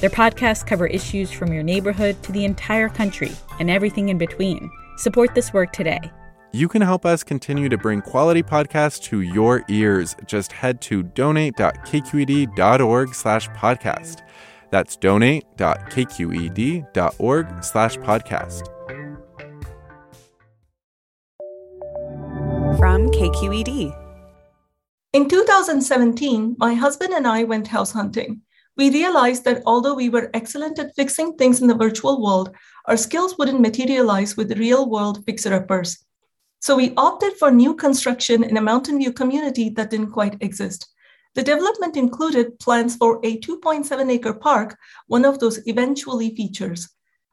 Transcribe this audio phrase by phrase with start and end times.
[0.00, 4.70] Their podcasts cover issues from your neighborhood to the entire country and everything in between.
[4.96, 5.98] Support this work today.
[6.52, 10.16] You can help us continue to bring quality podcasts to your ears.
[10.26, 14.22] Just head to donate.kqed.org slash podcast.
[14.70, 18.66] That's donate.kqed.org slash podcast.
[22.78, 24.04] From KQED.
[25.12, 28.40] In 2017, my husband and I went house hunting
[28.78, 32.54] we realized that although we were excellent at fixing things in the virtual world,
[32.86, 35.98] our skills wouldn't materialize with real world fixer uppers.
[36.60, 40.88] So we opted for new construction in a Mountain View community that didn't quite exist.
[41.34, 44.76] The development included plans for a 2.7 acre park,
[45.08, 46.88] one of those eventually features.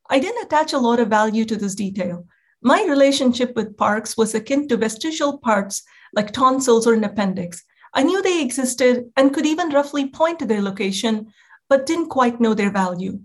[0.09, 2.25] I didn't attach a lot of value to this detail.
[2.61, 7.63] My relationship with parks was akin to vestigial parts like tonsils or an appendix.
[7.95, 11.33] I knew they existed and could even roughly point to their location,
[11.69, 13.21] but didn't quite know their value.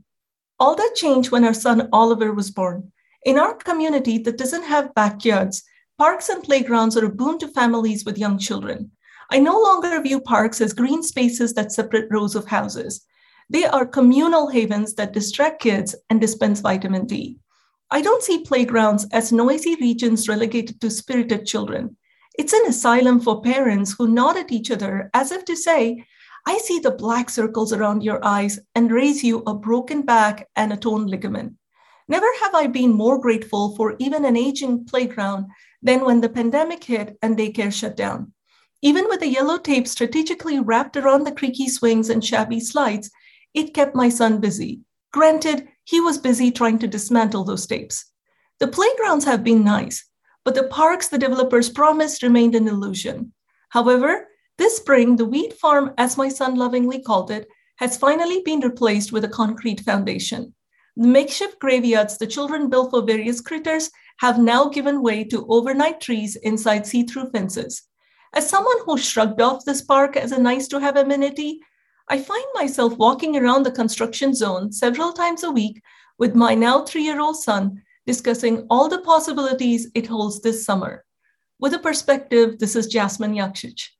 [0.61, 2.93] All that changed when our son Oliver was born.
[3.25, 5.65] In our community that doesn't have backyards,
[5.99, 8.93] parks and playgrounds are a boon to families with young children.
[9.31, 13.05] I no longer view parks as green spaces that separate rows of houses.
[13.49, 17.39] They are communal havens that distract kids and dispense vitamin D.
[17.91, 21.97] I don't see playgrounds as noisy regions relegated to spirited children.
[22.39, 26.05] It's an asylum for parents who nod at each other as if to say,
[26.47, 30.73] I see the black circles around your eyes and raise you a broken back and
[30.73, 31.55] a torn ligament.
[32.09, 35.47] Never have I been more grateful for even an aging playground
[35.83, 38.33] than when the pandemic hit and daycare shut down.
[38.83, 43.11] Even with the yellow tape strategically wrapped around the creaky swings and shabby slides,
[43.55, 44.81] it kept my son busy.
[45.13, 48.07] Granted, he was busy trying to dismantle those tapes.
[48.59, 50.05] The playgrounds have been nice,
[50.45, 53.33] but the parks the developers promised remained an illusion.
[53.71, 54.29] However,
[54.59, 59.13] this spring, the wheat farm, as my son lovingly called it, has finally been replaced
[59.13, 60.55] with a concrete foundation.
[60.97, 66.01] The makeshift graveyards the children built for various critters have now given way to overnight
[66.01, 67.83] trees inside see through fences.
[68.35, 71.61] As someone who shrugged off this park as a nice to have amenity,
[72.09, 75.81] I find myself walking around the construction zone several times a week
[76.19, 81.05] with my now three year old son discussing all the possibilities it holds this summer.
[81.61, 83.91] With a perspective, this is Jasmine Yakshich.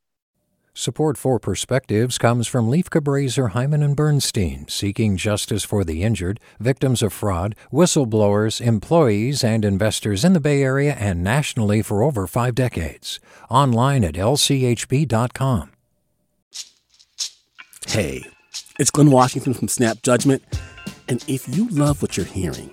[0.75, 6.41] Support for Perspectives comes from Lieff Cabraser, Heimann and Bernstein, seeking justice for the injured,
[6.59, 12.27] victims of fraud, whistleblowers, employees, and investors in the Bay Area and nationally for over
[12.27, 13.21] five decades.
[13.49, 15.71] Online at lchb.com.
[17.87, 18.25] Hey,
[18.81, 20.43] it's Glynn Washington from Snap Judgment,
[21.09, 22.73] and if you love what you're hearing,